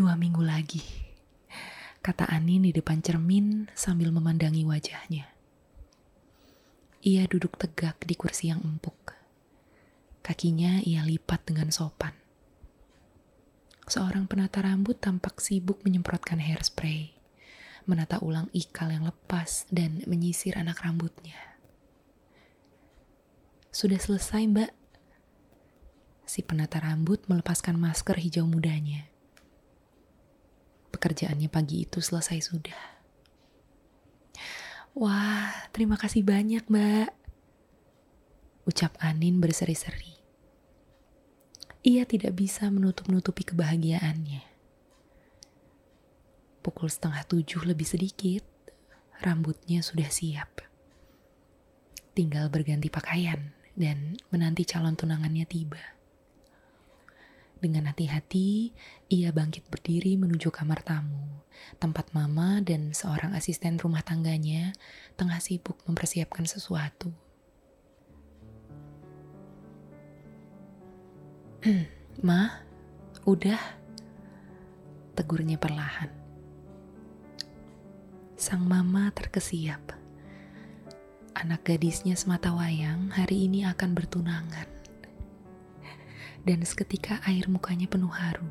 [0.00, 0.80] Dua minggu lagi,
[2.00, 5.28] kata Anin di depan cermin sambil memandangi wajahnya.
[7.04, 9.12] Ia duduk tegak di kursi yang empuk.
[10.24, 12.16] Kakinya ia lipat dengan sopan.
[13.84, 17.12] Seorang penata rambut tampak sibuk menyemprotkan hairspray,
[17.84, 21.36] menata ulang ikal yang lepas dan menyisir anak rambutnya.
[23.68, 24.72] Sudah selesai, Mbak.
[26.24, 29.09] Si penata rambut melepaskan masker hijau mudanya.
[31.00, 33.00] Pekerjaannya pagi itu selesai sudah.
[34.92, 37.08] Wah, terima kasih banyak, Mbak.
[38.68, 40.20] Ucap Anin berseri-seri.
[41.80, 44.44] Ia tidak bisa menutup-nutupi kebahagiaannya.
[46.60, 48.44] Pukul setengah tujuh lebih sedikit,
[49.24, 50.60] rambutnya sudah siap.
[52.12, 55.99] Tinggal berganti pakaian dan menanti calon tunangannya tiba.
[57.60, 58.72] Dengan hati-hati,
[59.12, 61.44] ia bangkit berdiri menuju kamar tamu,
[61.76, 64.72] tempat mama dan seorang asisten rumah tangganya
[65.20, 67.12] tengah sibuk mempersiapkan sesuatu.
[72.24, 72.48] Ma,
[73.28, 73.60] udah,
[75.12, 76.08] tegurnya perlahan.
[78.40, 79.92] Sang mama terkesiap.
[81.36, 84.79] Anak gadisnya semata wayang hari ini akan bertunangan
[86.44, 88.48] dan seketika air mukanya penuh haru.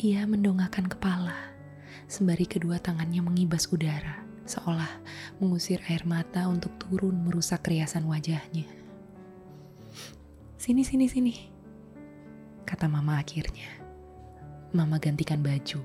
[0.00, 1.36] Ia mendongakkan kepala,
[2.06, 4.88] sembari kedua tangannya mengibas udara, seolah
[5.42, 8.64] mengusir air mata untuk turun merusak riasan wajahnya.
[10.56, 11.34] Sini, sini, sini,
[12.64, 13.82] kata mama akhirnya.
[14.70, 15.82] Mama gantikan baju.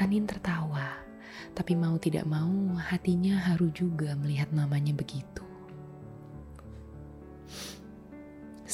[0.00, 1.04] Anin tertawa,
[1.52, 5.43] tapi mau tidak mau hatinya haru juga melihat mamanya begitu.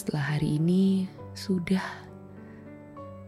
[0.00, 1.04] Setelah hari ini,
[1.36, 1.84] sudah.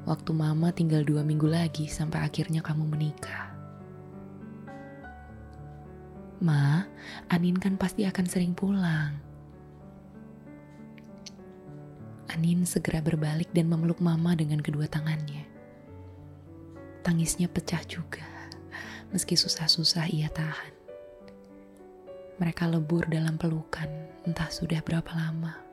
[0.08, 3.52] Waktu mama tinggal dua minggu lagi sampai akhirnya kamu menikah.
[6.40, 6.80] Ma,
[7.28, 9.20] Anin kan pasti akan sering pulang.
[12.32, 15.44] Anin segera berbalik dan memeluk mama dengan kedua tangannya.
[17.05, 18.24] Tangisnya pecah juga,
[19.12, 20.72] meski susah-susah ia tahan.
[22.40, 23.92] Mereka lebur dalam pelukan,
[24.24, 25.71] entah sudah berapa lama.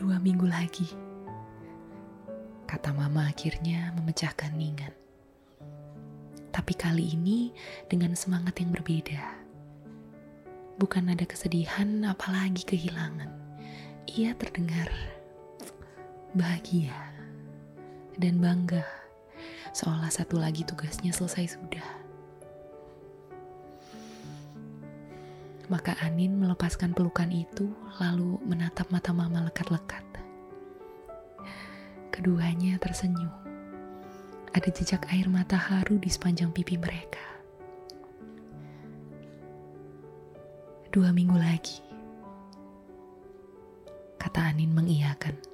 [0.00, 0.88] Dua minggu lagi.
[2.64, 4.96] Kata mama akhirnya memecahkan ningan.
[6.48, 7.52] Tapi kali ini
[7.84, 9.20] dengan semangat yang berbeda.
[10.80, 13.28] Bukan ada kesedihan apalagi kehilangan.
[14.16, 14.88] Ia terdengar
[16.32, 16.96] bahagia
[18.16, 18.88] dan bangga
[19.76, 22.09] seolah satu lagi tugasnya selesai sudah.
[25.70, 27.70] Maka Anin melepaskan pelukan itu
[28.02, 30.02] lalu menatap mata mama lekat-lekat.
[32.10, 33.30] Keduanya tersenyum.
[34.50, 37.22] Ada jejak air mata haru di sepanjang pipi mereka.
[40.90, 41.78] Dua minggu lagi,
[44.18, 45.49] kata Anin mengiyakan.